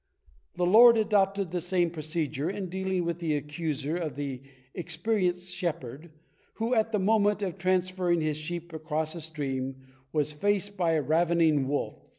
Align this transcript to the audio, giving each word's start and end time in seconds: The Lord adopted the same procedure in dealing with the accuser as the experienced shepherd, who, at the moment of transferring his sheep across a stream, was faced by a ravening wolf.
The 0.55 0.65
Lord 0.65 0.97
adopted 0.97 1.51
the 1.51 1.61
same 1.61 1.91
procedure 1.91 2.49
in 2.49 2.69
dealing 2.69 3.05
with 3.05 3.19
the 3.19 3.35
accuser 3.35 3.97
as 3.99 4.13
the 4.13 4.41
experienced 4.73 5.55
shepherd, 5.55 6.09
who, 6.55 6.73
at 6.73 6.91
the 6.91 6.97
moment 6.97 7.43
of 7.43 7.59
transferring 7.59 8.21
his 8.21 8.37
sheep 8.37 8.73
across 8.73 9.13
a 9.13 9.21
stream, 9.21 9.83
was 10.11 10.31
faced 10.31 10.75
by 10.75 10.93
a 10.93 11.03
ravening 11.03 11.67
wolf. 11.67 11.99